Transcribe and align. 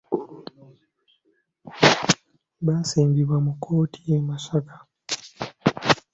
Basimbibwa 2.65 3.37
mu 3.45 3.51
kkooti 3.55 3.99
e 4.17 4.17
Masaka. 4.27 4.75